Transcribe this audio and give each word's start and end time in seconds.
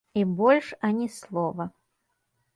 І 0.19 0.21
больш 0.39 0.69
ані 0.89 1.09
слова. 1.17 1.69